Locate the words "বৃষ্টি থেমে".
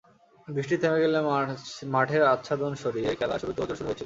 0.47-0.99